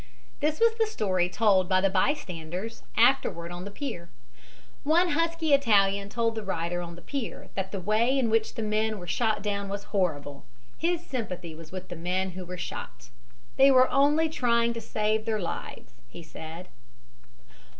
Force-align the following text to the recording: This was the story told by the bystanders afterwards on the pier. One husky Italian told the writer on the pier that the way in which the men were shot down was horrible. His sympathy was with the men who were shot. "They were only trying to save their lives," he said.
This 0.39 0.59
was 0.59 0.73
the 0.79 0.87
story 0.87 1.29
told 1.29 1.69
by 1.69 1.79
the 1.79 1.87
bystanders 1.87 2.81
afterwards 2.97 3.53
on 3.53 3.65
the 3.65 3.69
pier. 3.69 4.09
One 4.83 5.09
husky 5.09 5.53
Italian 5.53 6.09
told 6.09 6.33
the 6.33 6.41
writer 6.43 6.81
on 6.81 6.95
the 6.95 7.03
pier 7.03 7.49
that 7.53 7.71
the 7.71 7.79
way 7.79 8.17
in 8.17 8.31
which 8.31 8.55
the 8.55 8.63
men 8.63 8.97
were 8.97 9.05
shot 9.05 9.43
down 9.43 9.69
was 9.69 9.83
horrible. 9.93 10.43
His 10.75 11.05
sympathy 11.05 11.53
was 11.53 11.71
with 11.71 11.89
the 11.89 11.95
men 11.95 12.31
who 12.31 12.45
were 12.45 12.57
shot. 12.57 13.09
"They 13.57 13.69
were 13.69 13.91
only 13.91 14.27
trying 14.27 14.73
to 14.73 14.81
save 14.81 15.25
their 15.25 15.39
lives," 15.39 15.91
he 16.09 16.23
said. 16.23 16.69